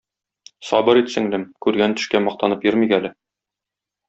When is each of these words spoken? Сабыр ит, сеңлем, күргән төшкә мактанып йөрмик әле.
Сабыр 0.69 0.99
ит, 1.01 1.11
сеңлем, 1.15 1.45
күргән 1.67 1.95
төшкә 1.99 2.23
мактанып 2.29 2.67
йөрмик 2.69 2.97
әле. 2.99 3.13